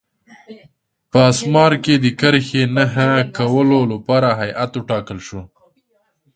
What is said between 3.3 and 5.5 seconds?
کولو لپاره هیات وټاکل شو.